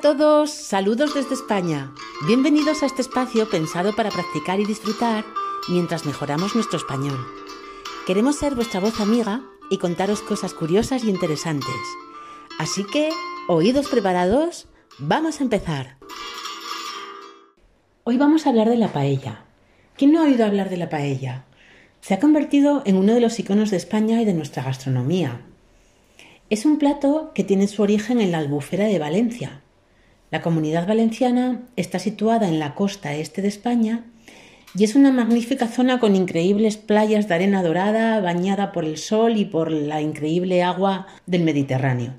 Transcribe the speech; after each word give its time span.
a 0.00 0.14
todos, 0.14 0.50
saludos 0.50 1.12
desde 1.14 1.34
España. 1.34 1.92
Bienvenidos 2.26 2.82
a 2.82 2.86
este 2.86 3.02
espacio 3.02 3.50
pensado 3.50 3.94
para 3.94 4.08
practicar 4.08 4.58
y 4.58 4.64
disfrutar 4.64 5.26
mientras 5.68 6.06
mejoramos 6.06 6.54
nuestro 6.54 6.78
español. 6.78 7.18
Queremos 8.06 8.36
ser 8.36 8.54
vuestra 8.54 8.80
voz 8.80 8.98
amiga 8.98 9.42
y 9.70 9.76
contaros 9.76 10.22
cosas 10.22 10.54
curiosas 10.54 11.04
y 11.04 11.10
interesantes. 11.10 11.76
Así 12.58 12.84
que, 12.84 13.10
oídos 13.46 13.88
preparados, 13.88 14.68
vamos 14.98 15.38
a 15.38 15.42
empezar. 15.44 15.98
Hoy 18.04 18.16
vamos 18.16 18.46
a 18.46 18.50
hablar 18.50 18.70
de 18.70 18.78
la 18.78 18.94
paella. 18.94 19.44
¿Quién 19.98 20.12
no 20.12 20.20
ha 20.20 20.24
oído 20.24 20.46
hablar 20.46 20.70
de 20.70 20.78
la 20.78 20.88
paella? 20.88 21.44
Se 22.00 22.14
ha 22.14 22.20
convertido 22.20 22.82
en 22.86 22.96
uno 22.96 23.12
de 23.12 23.20
los 23.20 23.38
iconos 23.38 23.70
de 23.70 23.76
España 23.76 24.22
y 24.22 24.24
de 24.24 24.32
nuestra 24.32 24.62
gastronomía. 24.62 25.42
Es 26.48 26.64
un 26.64 26.78
plato 26.78 27.32
que 27.34 27.44
tiene 27.44 27.68
su 27.68 27.82
origen 27.82 28.18
en 28.18 28.32
la 28.32 28.38
albufera 28.38 28.86
de 28.86 28.98
Valencia. 28.98 29.60
La 30.30 30.42
comunidad 30.42 30.86
valenciana 30.86 31.62
está 31.76 31.98
situada 31.98 32.48
en 32.48 32.60
la 32.60 32.74
costa 32.74 33.14
este 33.14 33.42
de 33.42 33.48
España 33.48 34.04
y 34.76 34.84
es 34.84 34.94
una 34.94 35.10
magnífica 35.10 35.66
zona 35.66 35.98
con 35.98 36.14
increíbles 36.14 36.76
playas 36.76 37.26
de 37.26 37.34
arena 37.34 37.62
dorada 37.62 38.20
bañada 38.20 38.70
por 38.70 38.84
el 38.84 38.96
sol 38.96 39.36
y 39.36 39.44
por 39.44 39.72
la 39.72 40.00
increíble 40.00 40.62
agua 40.62 41.08
del 41.26 41.42
Mediterráneo. 41.42 42.14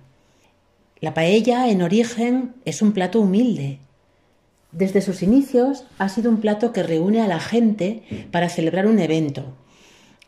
La 0.99 1.13
paella 1.13 1.69
en 1.69 1.81
origen 1.81 2.53
es 2.65 2.81
un 2.81 2.91
plato 2.91 3.21
humilde. 3.21 3.79
Desde 4.73 5.01
sus 5.01 5.23
inicios 5.23 5.85
ha 5.97 6.09
sido 6.09 6.29
un 6.29 6.41
plato 6.41 6.73
que 6.73 6.83
reúne 6.83 7.21
a 7.21 7.27
la 7.27 7.39
gente 7.39 8.03
para 8.31 8.49
celebrar 8.49 8.87
un 8.87 8.99
evento. 8.99 9.45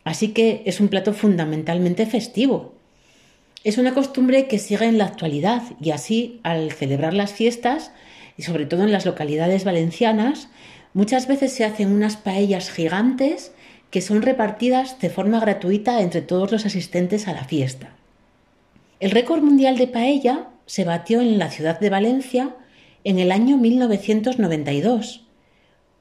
Así 0.04 0.28
que 0.28 0.62
es 0.66 0.80
un 0.80 0.88
plato 0.88 1.12
fundamentalmente 1.12 2.06
festivo. 2.06 2.73
Es 3.64 3.78
una 3.78 3.94
costumbre 3.94 4.46
que 4.46 4.58
sigue 4.58 4.84
en 4.84 4.98
la 4.98 5.06
actualidad 5.06 5.62
y 5.80 5.90
así, 5.90 6.38
al 6.42 6.70
celebrar 6.72 7.14
las 7.14 7.32
fiestas, 7.32 7.92
y 8.36 8.42
sobre 8.42 8.66
todo 8.66 8.84
en 8.84 8.92
las 8.92 9.06
localidades 9.06 9.64
valencianas, 9.64 10.48
muchas 10.92 11.26
veces 11.26 11.54
se 11.54 11.64
hacen 11.64 11.90
unas 11.90 12.18
paellas 12.18 12.70
gigantes 12.70 13.52
que 13.90 14.02
son 14.02 14.20
repartidas 14.20 15.00
de 15.00 15.08
forma 15.08 15.40
gratuita 15.40 16.02
entre 16.02 16.20
todos 16.20 16.52
los 16.52 16.66
asistentes 16.66 17.26
a 17.26 17.32
la 17.32 17.44
fiesta. 17.44 17.94
El 19.00 19.12
récord 19.12 19.40
mundial 19.40 19.78
de 19.78 19.86
paella 19.86 20.48
se 20.66 20.84
batió 20.84 21.22
en 21.22 21.38
la 21.38 21.50
ciudad 21.50 21.80
de 21.80 21.88
Valencia 21.88 22.54
en 23.02 23.18
el 23.18 23.32
año 23.32 23.56
1992, 23.56 25.24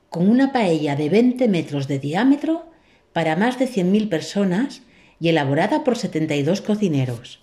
con 0.10 0.30
una 0.30 0.52
paella 0.52 0.98
de 0.98 1.08
20 1.08 1.48
metros 1.48 1.88
de 1.88 2.00
diámetro 2.00 2.66
para 3.14 3.38
más 3.38 3.58
de 3.58 3.70
100.000 3.70 4.10
personas 4.10 4.82
y 5.22 5.30
elaborada 5.30 5.86
por 5.86 5.98
72 5.98 6.60
cocineros. 6.60 7.43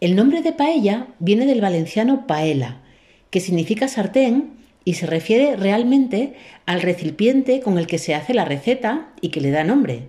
El 0.00 0.14
nombre 0.14 0.42
de 0.42 0.52
paella 0.52 1.08
viene 1.18 1.44
del 1.44 1.60
valenciano 1.60 2.26
paella, 2.28 2.82
que 3.30 3.40
significa 3.40 3.88
sartén 3.88 4.58
y 4.84 4.94
se 4.94 5.06
refiere 5.06 5.56
realmente 5.56 6.34
al 6.66 6.82
recipiente 6.82 7.60
con 7.60 7.78
el 7.78 7.88
que 7.88 7.98
se 7.98 8.14
hace 8.14 8.32
la 8.32 8.44
receta 8.44 9.12
y 9.20 9.30
que 9.30 9.40
le 9.40 9.50
da 9.50 9.64
nombre. 9.64 10.04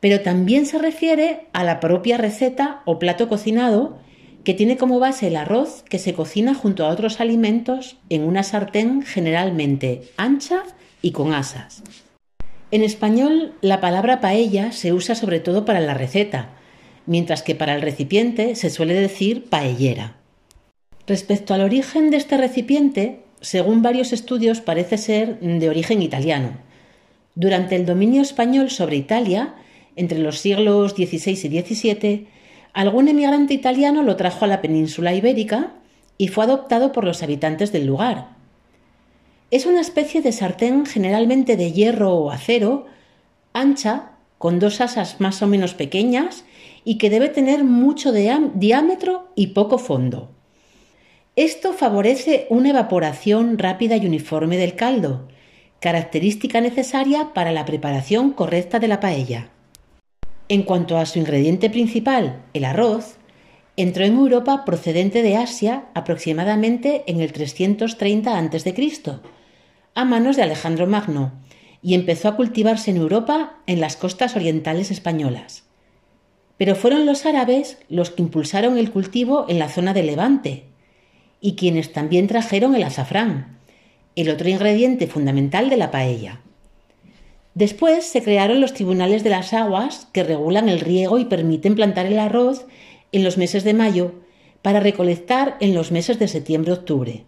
Pero 0.00 0.20
también 0.20 0.66
se 0.66 0.78
refiere 0.78 1.46
a 1.54 1.64
la 1.64 1.80
propia 1.80 2.18
receta 2.18 2.82
o 2.84 2.98
plato 2.98 3.28
cocinado 3.28 3.98
que 4.44 4.52
tiene 4.52 4.76
como 4.76 5.00
base 5.00 5.28
el 5.28 5.36
arroz 5.36 5.82
que 5.88 5.98
se 5.98 6.12
cocina 6.12 6.54
junto 6.54 6.84
a 6.84 6.90
otros 6.90 7.18
alimentos 7.18 7.96
en 8.10 8.22
una 8.22 8.42
sartén 8.42 9.02
generalmente 9.02 10.02
ancha 10.18 10.62
y 11.00 11.12
con 11.12 11.32
asas. 11.32 11.82
En 12.70 12.82
español, 12.82 13.54
la 13.62 13.80
palabra 13.80 14.20
paella 14.20 14.72
se 14.72 14.92
usa 14.92 15.14
sobre 15.14 15.40
todo 15.40 15.64
para 15.64 15.80
la 15.80 15.94
receta, 15.94 16.50
mientras 17.06 17.42
que 17.42 17.54
para 17.54 17.74
el 17.74 17.82
recipiente 17.82 18.54
se 18.54 18.70
suele 18.70 18.94
decir 18.94 19.48
paellera. 19.48 20.16
Respecto 21.06 21.54
al 21.54 21.60
origen 21.60 22.10
de 22.10 22.16
este 22.16 22.36
recipiente, 22.36 23.20
según 23.40 23.82
varios 23.82 24.12
estudios 24.12 24.60
parece 24.60 24.98
ser 24.98 25.38
de 25.40 25.68
origen 25.68 26.02
italiano. 26.02 26.58
Durante 27.34 27.76
el 27.76 27.86
dominio 27.86 28.22
español 28.22 28.70
sobre 28.70 28.96
Italia, 28.96 29.54
entre 29.94 30.18
los 30.18 30.40
siglos 30.40 30.92
XVI 30.92 31.32
y 31.32 31.60
XVII, 31.62 32.26
algún 32.72 33.08
emigrante 33.08 33.54
italiano 33.54 34.02
lo 34.02 34.16
trajo 34.16 34.44
a 34.44 34.48
la 34.48 34.60
península 34.60 35.14
ibérica 35.14 35.74
y 36.18 36.28
fue 36.28 36.44
adoptado 36.44 36.92
por 36.92 37.04
los 37.04 37.22
habitantes 37.22 37.72
del 37.72 37.86
lugar. 37.86 38.28
Es 39.50 39.64
una 39.64 39.80
especie 39.80 40.22
de 40.22 40.32
sartén 40.32 40.86
generalmente 40.86 41.56
de 41.56 41.72
hierro 41.72 42.14
o 42.14 42.30
acero, 42.30 42.86
ancha, 43.52 44.12
con 44.38 44.58
dos 44.58 44.80
asas 44.80 45.20
más 45.20 45.40
o 45.40 45.46
menos 45.46 45.74
pequeñas 45.74 46.44
y 46.88 46.98
que 46.98 47.10
debe 47.10 47.28
tener 47.28 47.64
mucho 47.64 48.12
diámetro 48.12 49.32
y 49.34 49.48
poco 49.48 49.76
fondo. 49.76 50.30
Esto 51.34 51.72
favorece 51.72 52.46
una 52.48 52.70
evaporación 52.70 53.58
rápida 53.58 53.96
y 53.96 54.06
uniforme 54.06 54.56
del 54.56 54.76
caldo, 54.76 55.26
característica 55.80 56.60
necesaria 56.60 57.34
para 57.34 57.50
la 57.50 57.64
preparación 57.64 58.30
correcta 58.30 58.78
de 58.78 58.86
la 58.86 59.00
paella. 59.00 59.50
En 60.48 60.62
cuanto 60.62 60.96
a 60.96 61.06
su 61.06 61.18
ingrediente 61.18 61.70
principal, 61.70 62.44
el 62.54 62.64
arroz, 62.64 63.16
entró 63.76 64.04
en 64.04 64.14
Europa 64.14 64.64
procedente 64.64 65.22
de 65.22 65.36
Asia 65.36 65.86
aproximadamente 65.92 67.02
en 67.08 67.20
el 67.20 67.32
330 67.32 68.38
a.C., 68.38 68.94
a 69.96 70.04
manos 70.04 70.36
de 70.36 70.42
Alejandro 70.44 70.86
Magno, 70.86 71.32
y 71.82 71.94
empezó 71.94 72.28
a 72.28 72.36
cultivarse 72.36 72.92
en 72.92 72.98
Europa 72.98 73.58
en 73.66 73.80
las 73.80 73.96
costas 73.96 74.36
orientales 74.36 74.92
españolas. 74.92 75.65
Pero 76.56 76.74
fueron 76.74 77.06
los 77.06 77.26
árabes 77.26 77.78
los 77.88 78.10
que 78.10 78.22
impulsaron 78.22 78.78
el 78.78 78.90
cultivo 78.90 79.46
en 79.48 79.58
la 79.58 79.68
zona 79.68 79.92
de 79.92 80.02
Levante 80.02 80.64
y 81.40 81.54
quienes 81.54 81.92
también 81.92 82.26
trajeron 82.26 82.74
el 82.74 82.82
azafrán, 82.82 83.58
el 84.14 84.30
otro 84.30 84.48
ingrediente 84.48 85.06
fundamental 85.06 85.68
de 85.68 85.76
la 85.76 85.90
paella. 85.90 86.40
Después 87.54 88.06
se 88.06 88.22
crearon 88.22 88.60
los 88.60 88.74
tribunales 88.74 89.24
de 89.24 89.30
las 89.30 89.52
aguas 89.52 90.08
que 90.12 90.24
regulan 90.24 90.68
el 90.68 90.80
riego 90.80 91.18
y 91.18 91.24
permiten 91.24 91.74
plantar 91.74 92.06
el 92.06 92.18
arroz 92.18 92.66
en 93.12 93.24
los 93.24 93.38
meses 93.38 93.64
de 93.64 93.74
mayo 93.74 94.12
para 94.62 94.80
recolectar 94.80 95.56
en 95.60 95.74
los 95.74 95.92
meses 95.92 96.18
de 96.18 96.28
septiembre-octubre. 96.28 97.24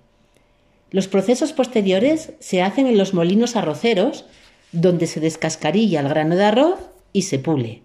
Los 0.91 1.09
procesos 1.09 1.53
posteriores 1.53 2.33
se 2.41 2.63
hacen 2.63 2.87
en 2.87 2.99
los 2.99 3.15
molinos 3.15 3.57
arroceros, 3.57 4.25
donde 4.73 5.07
se 5.07 5.21
descascarilla 5.21 6.01
el 6.01 6.09
grano 6.09 6.37
de 6.37 6.45
arroz 6.45 6.79
y 7.13 7.23
se 7.23 7.39
pule. 7.39 7.83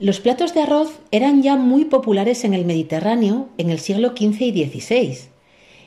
Los 0.00 0.18
platos 0.18 0.54
de 0.54 0.62
arroz 0.62 1.00
eran 1.12 1.42
ya 1.42 1.54
muy 1.54 1.84
populares 1.84 2.44
en 2.44 2.52
el 2.52 2.64
Mediterráneo 2.64 3.48
en 3.58 3.70
el 3.70 3.78
siglo 3.78 4.08
XV 4.08 4.40
y 4.42 4.64
XVI. 4.64 5.18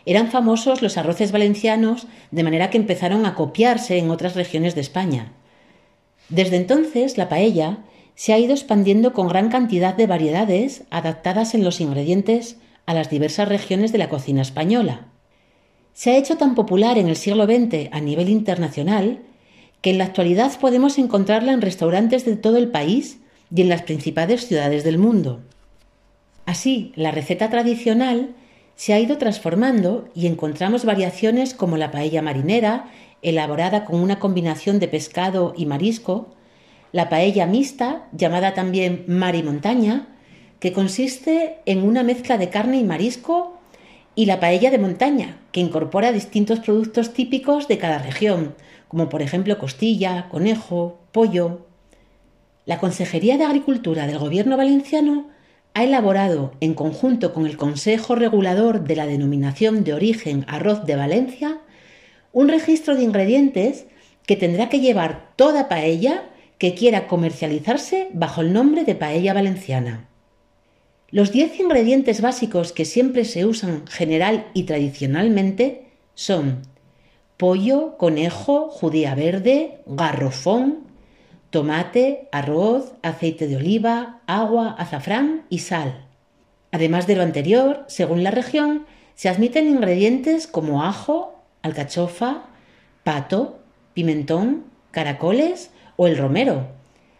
Eran 0.05 0.31
famosos 0.31 0.81
los 0.81 0.97
arroces 0.97 1.33
valencianos, 1.33 2.07
de 2.31 2.43
manera 2.43 2.69
que 2.69 2.77
empezaron 2.77 3.25
a 3.25 3.35
copiarse 3.35 3.97
en 3.97 4.09
otras 4.09 4.35
regiones 4.35 4.75
de 4.75 4.81
España. 4.81 5.33
Desde 6.29 6.55
entonces, 6.55 7.17
la 7.17 7.27
paella 7.27 7.79
se 8.15 8.31
ha 8.31 8.39
ido 8.39 8.53
expandiendo 8.53 9.11
con 9.11 9.27
gran 9.27 9.49
cantidad 9.49 9.93
de 9.93 10.07
variedades 10.07 10.83
adaptadas 10.89 11.53
en 11.53 11.65
los 11.65 11.81
ingredientes 11.81 12.55
a 12.85 12.93
las 12.93 13.09
diversas 13.09 13.49
regiones 13.49 13.91
de 13.91 13.97
la 13.97 14.07
cocina 14.07 14.41
española. 14.41 15.07
Se 15.93 16.11
ha 16.11 16.17
hecho 16.17 16.37
tan 16.37 16.55
popular 16.55 16.97
en 16.97 17.09
el 17.09 17.17
siglo 17.17 17.45
XX 17.45 17.89
a 17.91 17.99
nivel 17.99 18.29
internacional 18.29 19.19
que 19.81 19.89
en 19.89 19.97
la 19.97 20.05
actualidad 20.05 20.57
podemos 20.59 20.97
encontrarla 20.97 21.51
en 21.51 21.61
restaurantes 21.61 22.23
de 22.23 22.37
todo 22.37 22.57
el 22.57 22.69
país 22.69 23.19
y 23.53 23.61
en 23.61 23.69
las 23.69 23.83
principales 23.83 24.47
ciudades 24.47 24.83
del 24.83 24.97
mundo. 24.97 25.41
Así, 26.45 26.91
la 26.95 27.11
receta 27.11 27.49
tradicional 27.49 28.35
se 28.75 28.93
ha 28.93 28.99
ido 28.99 29.17
transformando 29.17 30.09
y 30.15 30.27
encontramos 30.27 30.85
variaciones 30.85 31.53
como 31.53 31.77
la 31.77 31.91
paella 31.91 32.21
marinera, 32.21 32.91
elaborada 33.21 33.85
con 33.85 33.99
una 33.99 34.19
combinación 34.19 34.79
de 34.79 34.87
pescado 34.87 35.53
y 35.57 35.65
marisco, 35.65 36.35
la 36.91 37.09
paella 37.09 37.45
mixta, 37.45 38.07
llamada 38.13 38.53
también 38.53 39.03
mar 39.07 39.35
y 39.35 39.43
montaña, 39.43 40.07
que 40.59 40.73
consiste 40.73 41.57
en 41.65 41.83
una 41.83 42.03
mezcla 42.03 42.37
de 42.37 42.49
carne 42.49 42.77
y 42.77 42.83
marisco, 42.83 43.59
y 44.15 44.25
la 44.25 44.39
paella 44.39 44.71
de 44.71 44.79
montaña, 44.79 45.37
que 45.51 45.59
incorpora 45.59 46.11
distintos 46.11 46.59
productos 46.59 47.13
típicos 47.13 47.67
de 47.67 47.77
cada 47.77 47.99
región, 47.99 48.55
como 48.87 49.09
por 49.09 49.21
ejemplo 49.21 49.59
costilla, 49.59 50.29
conejo, 50.29 50.97
pollo, 51.11 51.66
la 52.67 52.79
Consejería 52.79 53.37
de 53.37 53.45
Agricultura 53.45 54.07
del 54.07 54.19
Gobierno 54.19 54.57
valenciano 54.57 55.29
ha 55.73 55.85
elaborado, 55.85 56.51
en 56.59 56.73
conjunto 56.73 57.33
con 57.33 57.45
el 57.45 57.55
Consejo 57.55 58.13
Regulador 58.13 58.83
de 58.83 58.97
la 58.97 59.07
Denominación 59.07 59.85
de 59.85 59.93
Origen 59.93 60.43
Arroz 60.49 60.85
de 60.85 60.97
Valencia, 60.97 61.61
un 62.33 62.49
registro 62.49 62.95
de 62.95 63.03
ingredientes 63.03 63.85
que 64.25 64.35
tendrá 64.35 64.67
que 64.67 64.81
llevar 64.81 65.31
toda 65.37 65.69
paella 65.69 66.29
que 66.57 66.75
quiera 66.75 67.07
comercializarse 67.07 68.09
bajo 68.13 68.41
el 68.41 68.51
nombre 68.51 68.83
de 68.83 68.95
paella 68.95 69.33
valenciana. 69.33 70.09
Los 71.09 71.31
10 71.31 71.61
ingredientes 71.61 72.19
básicos 72.19 72.73
que 72.73 72.83
siempre 72.83 73.23
se 73.23 73.45
usan 73.45 73.87
general 73.87 74.47
y 74.53 74.63
tradicionalmente 74.63 75.87
son 76.15 76.63
pollo, 77.37 77.95
conejo, 77.97 78.67
judía 78.69 79.15
verde, 79.15 79.77
garrofón, 79.85 80.86
tomate, 81.49 82.27
arroz, 82.31 82.93
aceite 83.01 83.47
de 83.47 83.57
oliva, 83.57 84.19
agua, 84.27 84.75
azafrán 84.77 85.43
y 85.49 85.59
sal. 85.59 86.05
Además 86.71 87.07
de 87.07 87.15
lo 87.15 87.23
anterior, 87.23 87.85
según 87.87 88.23
la 88.23 88.31
región, 88.31 88.85
Se 89.17 89.29
admiten 89.29 89.67
ingredientes 89.67 90.45
como 90.45 90.83
ajo, 90.83 91.41
alcachofa, 91.63 92.43
pato, 93.03 93.57
pimentón, 93.95 94.65
caracoles 94.91 95.71
o 95.95 96.05
el 96.05 96.19
romero, 96.19 96.67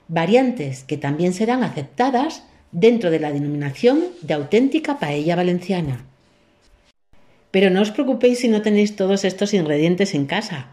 variantes 0.07 0.83
que 0.83 0.97
también 0.97 1.33
serán 1.33 1.63
aceptadas 1.63 2.43
dentro 2.71 3.09
de 3.09 3.19
la 3.19 3.31
denominación 3.31 4.03
de 4.21 4.35
auténtica 4.35 4.99
paella 4.99 5.35
valenciana. 5.35 6.05
Pero 7.49 7.71
no 7.71 7.81
os 7.81 7.89
preocupéis 7.89 8.39
si 8.41 8.47
no 8.47 8.61
tenéis 8.61 8.95
todos 8.95 9.25
estos 9.25 9.55
ingredientes 9.55 10.13
en 10.13 10.27
casa. 10.27 10.67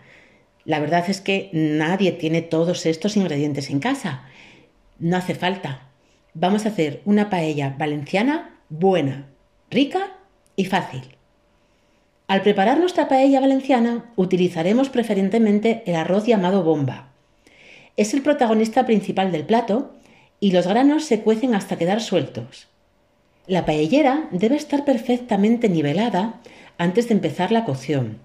La 0.65 0.81
verdad 0.81 1.05
es 1.09 1.21
que 1.21 1.51
nadie 1.53 2.13
tiene 2.13 2.41
todos 2.41 2.87
estos 2.87 3.17
ingredientes 3.17 3.69
en 3.71 3.81
casa. 3.81 4.25
No 4.99 5.17
hace 5.17 5.35
falta. 5.35 5.89
Vamos 6.33 6.65
a 6.65 6.71
hacer 6.71 7.03
una 7.05 7.29
paella 7.29 7.77
valenciana 7.79 8.59
buena, 8.71 9.27
rica 9.71 10.17
y 10.57 10.65
fácil. 10.65 11.03
Al 12.27 12.41
preparar 12.41 12.79
nuestra 12.79 13.09
paella 13.09 13.41
valenciana 13.41 14.11
utilizaremos 14.17 14.89
preferentemente 14.89 15.83
el 15.87 15.97
arroz 15.97 16.25
llamado 16.25 16.63
bomba. 16.63 17.11
Es 17.97 18.15
el 18.15 18.23
protagonista 18.23 18.87
principal 18.87 19.31
del 19.31 19.45
plato 19.45 19.95
y 20.41 20.53
los 20.53 20.67
granos 20.67 21.05
se 21.05 21.21
cuecen 21.21 21.55
hasta 21.55 21.77
quedar 21.77 22.01
sueltos. 22.01 22.69
La 23.47 23.67
paellera 23.67 24.29
debe 24.31 24.57
estar 24.57 24.87
perfectamente 24.87 25.69
nivelada 25.69 26.41
antes 26.79 27.09
de 27.09 27.15
empezar 27.15 27.53
la 27.53 27.65
cocción 27.65 28.19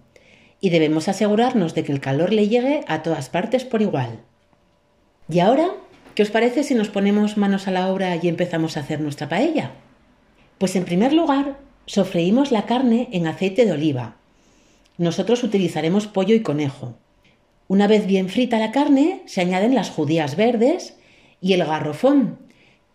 y 0.62 0.70
debemos 0.70 1.08
asegurarnos 1.08 1.74
de 1.74 1.84
que 1.84 1.92
el 1.92 2.02
calor 2.02 2.34
le 2.34 2.48
llegue 2.48 2.84
a 2.88 3.02
todas 3.02 3.30
partes 3.30 3.64
por 3.64 3.82
igual. 3.82 4.20
Y 5.30 5.40
ahora, 5.40 5.70
¿qué 6.16 6.24
os 6.24 6.32
parece 6.32 6.64
si 6.64 6.76
nos 6.76 6.90
ponemos 6.90 7.38
manos 7.38 7.68
a 7.68 7.72
la 7.72 7.92
obra 7.92 8.18
y 8.22 8.28
empezamos 8.28 8.76
a 8.76 8.82
hacer 8.82 9.00
nuestra 9.00 9.30
paella? 9.30 9.72
Pues 10.58 10.76
en 10.76 10.86
primer 10.86 11.14
lugar, 11.14 11.58
sofreímos 11.86 12.52
la 12.52 12.66
carne 12.66 13.08
en 13.12 13.28
aceite 13.28 13.66
de 13.66 13.72
oliva. 13.72 14.18
Nosotros 14.98 15.44
utilizaremos 15.44 16.08
pollo 16.08 16.36
y 16.36 16.42
conejo. 16.42 16.96
Una 17.68 17.88
vez 17.88 18.06
bien 18.06 18.30
frita 18.30 18.60
la 18.60 18.72
carne, 18.72 19.22
se 19.26 19.42
añaden 19.42 19.76
las 19.76 19.90
judías 19.90 20.36
verdes 20.36 20.96
y 21.40 21.54
el 21.54 21.64
garrofón, 21.64 22.40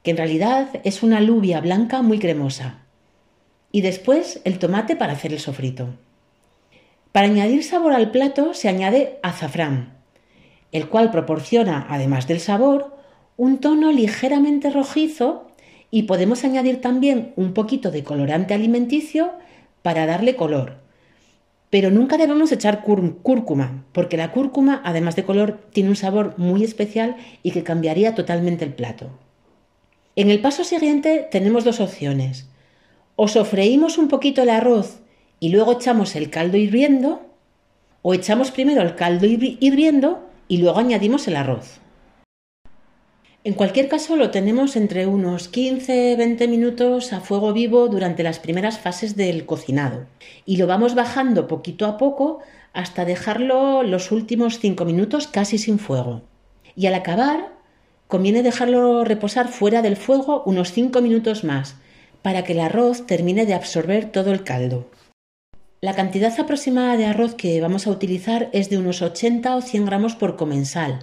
que 0.03 0.11
en 0.11 0.19
realidad 0.19 0.69
es 0.85 1.03
una 1.03 1.19
alubia 1.19 1.61
blanca 1.61 2.03
muy 2.03 2.19
cremosa. 2.19 2.83
Y 3.73 3.81
después 3.81 4.41
el 4.45 4.59
tomate 4.59 4.97
para 4.97 5.15
hacer 5.15 5.33
el 5.33 5.41
sofrito. 5.41 5.95
Para 7.15 7.29
añadir 7.29 7.63
sabor 7.63 7.93
al 7.93 8.11
plato 8.11 8.55
se 8.55 8.69
añade 8.69 9.21
azafrán, 9.23 9.99
el 10.73 10.89
cual 10.89 11.13
proporciona, 11.13 11.87
además 11.89 12.27
del 12.27 12.41
sabor, 12.41 12.97
un 13.37 13.59
tono 13.59 13.93
ligeramente 13.93 14.69
rojizo 14.69 15.47
y 15.93 16.03
podemos 16.09 16.43
añadir 16.43 16.81
también 16.81 17.33
un 17.37 17.55
poquito 17.55 17.93
de 17.93 18.03
colorante 18.03 18.53
alimenticio 18.53 19.31
para 19.83 20.07
darle 20.07 20.35
color. 20.35 20.79
Pero 21.71 21.93
nunca 21.93 22.17
debemos 22.17 22.51
echar 22.51 22.83
cúrcuma, 22.83 23.85
porque 23.93 24.17
la 24.17 24.33
cúrcuma, 24.33 24.83
además 24.85 25.15
de 25.15 25.23
color, 25.23 25.61
tiene 25.73 25.91
un 25.91 25.97
sabor 25.97 26.35
muy 26.37 26.65
especial 26.65 27.15
y 27.45 27.53
que 27.53 27.63
cambiaría 27.63 28.17
totalmente 28.17 28.65
el 28.65 28.75
plato. 28.75 29.11
En 30.17 30.33
el 30.33 30.41
paso 30.41 30.65
siguiente 30.65 31.29
tenemos 31.31 31.63
dos 31.63 31.79
opciones. 31.79 32.49
O 33.15 33.29
sofreímos 33.29 33.99
un 33.99 34.09
poquito 34.09 34.43
el 34.43 34.51
arroz 34.51 35.04
y 35.45 35.51
luego 35.51 35.73
echamos 35.73 36.17
el 36.17 36.31
caldo 36.31 36.57
hirviendo 36.57 37.21
o 38.01 38.15
echamos 38.15 38.51
primero 38.51 38.81
el 38.81 38.95
caldo 38.95 39.27
hirviendo 39.27 40.27
y 40.49 40.57
luego 40.57 40.79
añadimos 40.79 41.29
el 41.29 41.37
arroz. 41.37 41.81
En 43.45 43.53
cualquier 43.53 43.91
caso 43.91 44.17
lo 44.17 44.31
tenemos 44.31 44.75
entre 44.75 45.07
unos 45.07 45.53
15-20 45.53 46.49
minutos 46.49 47.13
a 47.13 47.21
fuego 47.21 47.53
vivo 47.53 47.89
durante 47.89 48.23
las 48.23 48.39
primeras 48.39 48.79
fases 48.79 49.17
del 49.17 49.45
cocinado 49.45 50.07
y 50.47 50.57
lo 50.57 50.67
vamos 50.67 50.95
bajando 50.95 51.47
poquito 51.47 51.85
a 51.85 51.99
poco 51.99 52.39
hasta 52.73 53.05
dejarlo 53.05 53.83
los 53.83 54.13
últimos 54.13 54.61
5 54.61 54.87
minutos 54.87 55.27
casi 55.27 55.59
sin 55.59 55.79
fuego. 55.79 56.23
Y 56.75 56.87
al 56.87 56.95
acabar 56.95 57.53
conviene 58.09 58.43
dejarlo 58.43 59.05
reposar 59.05 59.49
fuera 59.49 59.83
del 59.83 59.99
fuego 59.99 60.43
unos 60.47 60.73
5 60.73 61.03
minutos 61.03 61.45
más 61.45 61.77
para 62.23 62.45
que 62.45 62.55
el 62.55 62.61
arroz 62.61 63.05
termine 63.05 63.45
de 63.45 63.53
absorber 63.53 64.11
todo 64.11 64.33
el 64.33 64.43
caldo. 64.43 64.89
La 65.85 65.93
cantidad 65.93 66.33
aproximada 66.41 66.97
de 66.97 67.05
arroz 67.05 67.35
que 67.35 67.61
vamos 67.61 67.87
a 67.87 67.91
utilizar 67.91 68.49
es 68.53 68.71
de 68.71 68.79
unos 68.79 69.03
80 69.03 69.55
o 69.55 69.61
100 69.61 69.85
gramos 69.85 70.15
por 70.15 70.35
comensal. 70.37 71.01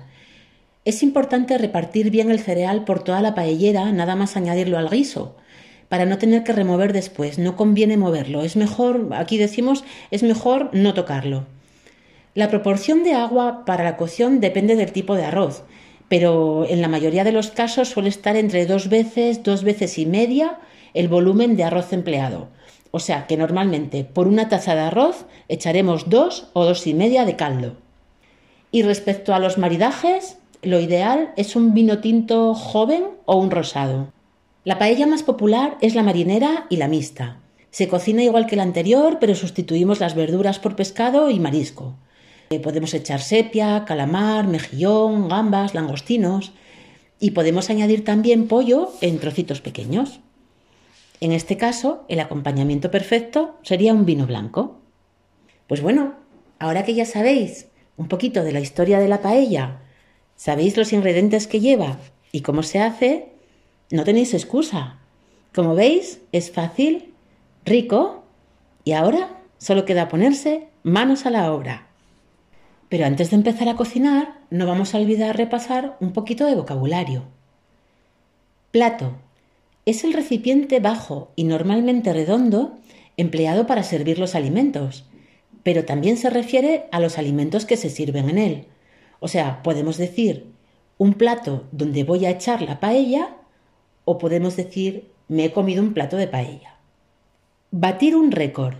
Es 0.86 1.04
importante 1.04 1.60
repartir 1.60 2.10
bien 2.10 2.32
el 2.32 2.40
cereal 2.40 2.84
por 2.84 3.04
toda 3.04 3.22
la 3.22 3.36
paellera, 3.36 3.92
nada 3.92 4.16
más 4.16 4.36
añadirlo 4.36 4.80
al 4.80 4.90
guiso, 4.90 5.36
para 5.88 6.08
no 6.08 6.18
tener 6.18 6.44
que 6.44 6.54
remover 6.54 6.94
después. 6.94 7.38
No 7.38 7.56
conviene 7.56 7.96
moverlo. 7.96 8.42
Es 8.42 8.56
mejor, 8.56 9.10
aquí 9.14 9.38
decimos, 9.38 9.84
es 10.10 10.24
mejor 10.24 10.72
no 10.74 10.96
tocarlo. 10.96 11.46
La 12.34 12.50
proporción 12.50 13.04
de 13.04 13.14
agua 13.14 13.66
para 13.66 13.84
la 13.84 13.98
cocción 13.98 14.40
depende 14.40 14.76
del 14.76 14.94
tipo 14.94 15.14
de 15.14 15.26
arroz, 15.26 15.62
pero 16.10 16.66
en 16.68 16.82
la 16.82 16.88
mayoría 16.88 17.24
de 17.24 17.34
los 17.34 17.52
casos 17.52 17.90
suele 17.90 18.10
estar 18.10 18.36
entre 18.36 18.66
dos 18.66 18.90
veces, 18.90 19.44
dos 19.44 19.64
veces 19.64 20.00
y 20.00 20.08
media 20.08 20.58
el 20.96 21.08
volumen 21.08 21.56
de 21.56 21.66
arroz 21.66 21.94
empleado. 21.94 22.50
O 22.92 23.00
sea 23.00 23.26
que 23.26 23.38
normalmente 23.38 24.04
por 24.04 24.28
una 24.28 24.50
taza 24.50 24.76
de 24.76 24.82
arroz 24.82 25.26
echaremos 25.48 26.10
dos 26.10 26.48
o 26.54 26.66
dos 26.66 26.86
y 26.88 26.94
media 26.94 27.26
de 27.26 27.36
caldo. 27.36 27.78
Y 28.72 28.84
respecto 28.84 29.34
a 29.34 29.40
los 29.40 29.58
maridajes, 29.58 30.38
lo 30.62 30.80
ideal 30.80 31.34
es 31.38 31.56
un 31.56 31.74
vino 31.74 32.00
tinto 32.00 32.54
joven 32.54 33.06
o 33.26 33.36
un 33.38 33.52
rosado. 33.52 34.14
La 34.64 34.78
paella 34.78 35.08
más 35.08 35.24
popular 35.24 35.78
es 35.82 35.96
la 35.96 36.04
marinera 36.04 36.68
y 36.70 36.78
la 36.78 36.88
mixta. 36.88 37.38
Se 37.72 37.88
cocina 37.88 38.24
igual 38.24 38.46
que 38.46 38.58
la 38.58 38.64
anterior, 38.64 39.18
pero 39.20 39.34
sustituimos 39.34 40.00
las 40.00 40.14
verduras 40.14 40.60
por 40.60 40.76
pescado 40.76 41.30
y 41.30 41.40
marisco. 41.40 41.96
Eh, 42.52 42.60
podemos 42.60 42.94
echar 42.94 43.22
sepia, 43.22 43.86
calamar, 43.86 44.48
mejillón, 44.48 45.30
gambas, 45.30 45.74
langostinos 45.74 46.52
y 47.20 47.32
podemos 47.32 47.70
añadir 47.70 48.04
también 48.04 48.48
pollo 48.48 48.92
en 49.00 49.20
trocitos 49.20 49.62
pequeños. 49.62 50.20
En 51.22 51.32
este 51.32 51.56
caso, 51.56 52.04
el 52.08 52.20
acompañamiento 52.20 52.90
perfecto 52.90 53.56
sería 53.62 53.94
un 53.94 54.06
vino 54.06 54.26
blanco. 54.26 54.80
Pues 55.68 55.82
bueno, 55.82 56.16
ahora 56.58 56.84
que 56.84 56.96
ya 56.96 57.06
sabéis 57.06 57.68
un 57.96 58.08
poquito 58.08 58.44
de 58.44 58.52
la 58.52 58.60
historia 58.60 59.00
de 59.00 59.08
la 59.08 59.22
paella, 59.22 59.82
sabéis 60.36 60.76
los 60.76 60.92
ingredientes 60.92 61.46
que 61.46 61.60
lleva 61.60 62.00
y 62.32 62.42
cómo 62.42 62.64
se 62.64 62.80
hace, 62.80 63.34
no 63.92 64.04
tenéis 64.04 64.34
excusa. 64.34 64.98
Como 65.54 65.76
veis, 65.76 66.22
es 66.32 66.50
fácil, 66.50 67.14
rico 67.66 68.24
y 68.84 68.94
ahora 68.94 69.42
solo 69.60 69.86
queda 69.86 70.08
ponerse 70.08 70.70
manos 70.82 71.28
a 71.28 71.30
la 71.30 71.54
obra. 71.54 71.88
Pero 72.90 73.06
antes 73.06 73.30
de 73.30 73.36
empezar 73.36 73.70
a 73.70 73.76
cocinar, 73.76 74.40
no 74.50 74.66
vamos 74.66 74.96
a 74.96 74.98
olvidar 74.98 75.38
repasar 75.38 75.98
un 76.00 76.14
poquito 76.14 76.48
de 76.48 76.56
vocabulario. 76.56 77.26
Plato, 78.72 79.14
es 79.86 80.04
el 80.04 80.14
recipiente 80.14 80.80
bajo 80.80 81.32
y 81.36 81.44
normalmente 81.44 82.14
redondo 82.14 82.78
empleado 83.18 83.68
para 83.68 83.84
servir 83.84 84.20
los 84.20 84.36
alimentos, 84.36 85.06
pero 85.64 85.86
también 85.86 86.18
se 86.18 86.30
refiere 86.30 86.86
a 86.92 87.00
los 87.00 87.18
alimentos 87.18 87.66
que 87.66 87.78
se 87.78 87.90
sirven 87.90 88.30
en 88.30 88.38
él. 88.38 88.66
O 89.20 89.28
sea, 89.28 89.62
podemos 89.64 89.98
decir 89.98 90.48
un 90.98 91.14
plato 91.14 91.68
donde 91.72 92.04
voy 92.04 92.26
a 92.26 92.32
echar 92.32 92.62
la 92.62 92.80
paella 92.80 93.38
o 94.06 94.18
podemos 94.18 94.56
decir 94.56 95.10
me 95.28 95.46
he 95.46 95.52
comido 95.52 95.82
un 95.82 95.94
plato 95.94 96.18
de 96.18 96.28
paella. 96.28 96.78
Batir 97.72 98.16
un 98.16 98.32
récord 98.32 98.76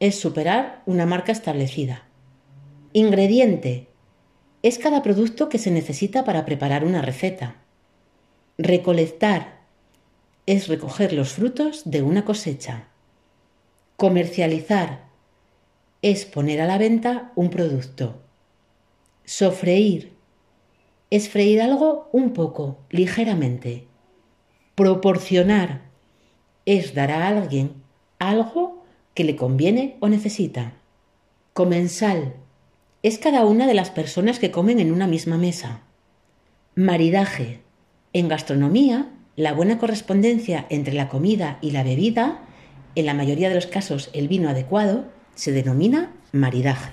es 0.00 0.18
superar 0.18 0.82
una 0.86 1.06
marca 1.06 1.32
establecida. 1.32 2.04
Ingrediente 2.92 3.88
es 4.62 4.78
cada 4.78 5.02
producto 5.02 5.48
que 5.48 5.58
se 5.58 5.70
necesita 5.70 6.24
para 6.24 6.44
preparar 6.44 6.84
una 6.84 7.02
receta. 7.02 7.56
Recolectar 8.58 9.63
es 10.46 10.68
recoger 10.68 11.12
los 11.12 11.32
frutos 11.32 11.82
de 11.84 12.02
una 12.02 12.24
cosecha. 12.24 12.88
Comercializar 13.96 15.04
es 16.02 16.24
poner 16.24 16.60
a 16.60 16.66
la 16.66 16.78
venta 16.78 17.32
un 17.34 17.50
producto. 17.50 18.20
Sofreír 19.24 20.12
es 21.10 21.28
freír 21.28 21.62
algo 21.62 22.08
un 22.12 22.32
poco, 22.32 22.78
ligeramente. 22.90 23.86
Proporcionar 24.74 25.82
es 26.66 26.94
dar 26.94 27.10
a 27.10 27.28
alguien 27.28 27.82
algo 28.18 28.84
que 29.14 29.24
le 29.24 29.36
conviene 29.36 29.96
o 30.00 30.08
necesita. 30.08 30.74
Comensal 31.52 32.34
es 33.02 33.18
cada 33.18 33.44
una 33.44 33.66
de 33.66 33.74
las 33.74 33.90
personas 33.90 34.38
que 34.38 34.50
comen 34.50 34.80
en 34.80 34.92
una 34.92 35.06
misma 35.06 35.38
mesa. 35.38 35.82
Maridaje 36.74 37.60
en 38.12 38.28
gastronomía 38.28 39.10
la 39.36 39.52
buena 39.52 39.78
correspondencia 39.78 40.66
entre 40.70 40.94
la 40.94 41.08
comida 41.08 41.58
y 41.60 41.72
la 41.72 41.82
bebida, 41.82 42.42
en 42.94 43.06
la 43.06 43.14
mayoría 43.14 43.48
de 43.48 43.56
los 43.56 43.66
casos 43.66 44.10
el 44.12 44.28
vino 44.28 44.48
adecuado, 44.48 45.06
se 45.34 45.52
denomina 45.52 46.12
maridaje. 46.32 46.92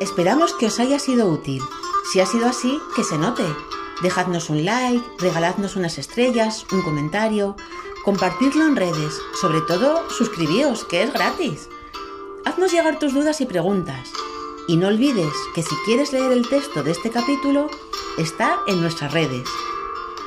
Esperamos 0.00 0.54
que 0.54 0.66
os 0.66 0.80
haya 0.80 0.98
sido 0.98 1.28
útil. 1.28 1.60
Si 2.10 2.20
ha 2.20 2.26
sido 2.26 2.46
así, 2.46 2.78
que 2.96 3.04
se 3.04 3.18
note. 3.18 3.44
Dejadnos 4.02 4.48
un 4.48 4.64
like, 4.64 5.04
regaladnos 5.18 5.76
unas 5.76 5.98
estrellas, 5.98 6.64
un 6.72 6.82
comentario. 6.82 7.56
compartidlo 8.02 8.66
en 8.66 8.76
redes, 8.76 9.20
sobre 9.38 9.60
todo 9.60 10.08
suscribíos, 10.08 10.86
que 10.86 11.02
es 11.02 11.12
gratis. 11.12 11.68
Haznos 12.46 12.72
llegar 12.72 12.98
tus 12.98 13.12
dudas 13.12 13.42
y 13.42 13.46
preguntas. 13.46 14.08
Y 14.70 14.76
no 14.76 14.86
olvides 14.86 15.32
que 15.52 15.64
si 15.64 15.74
quieres 15.84 16.12
leer 16.12 16.30
el 16.30 16.48
texto 16.48 16.84
de 16.84 16.92
este 16.92 17.10
capítulo, 17.10 17.68
está 18.18 18.60
en 18.68 18.80
nuestras 18.80 19.12
redes. 19.12 19.42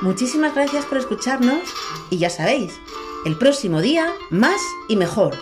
Muchísimas 0.02 0.54
gracias 0.54 0.84
por 0.84 0.98
escucharnos 0.98 1.62
y 2.10 2.18
ya 2.18 2.28
sabéis, 2.28 2.78
el 3.24 3.38
próximo 3.38 3.80
día 3.80 4.12
más 4.28 4.60
y 4.86 4.96
mejor. 4.96 5.34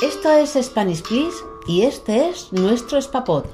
Esto 0.00 0.32
es 0.32 0.56
Spanish 0.58 1.02
Please 1.02 1.44
y 1.66 1.82
este 1.82 2.30
es 2.30 2.50
nuestro 2.50 2.98
Spapod. 2.98 3.44